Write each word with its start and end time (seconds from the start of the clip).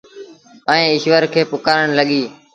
ائيٚݩ 0.71 0.87
ايٚشور 0.91 1.23
کي 1.33 1.41
پُڪآرڻ 1.51 1.87
لڳيٚ۔ 1.97 2.29